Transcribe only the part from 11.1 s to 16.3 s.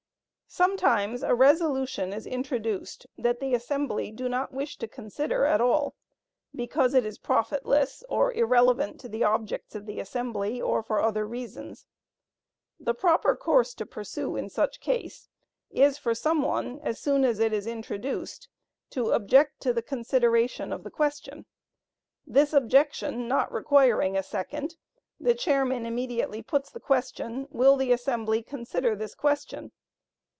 reasons. The proper course to pursue in such case, is for